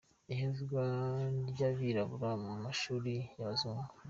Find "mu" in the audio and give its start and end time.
2.43-2.53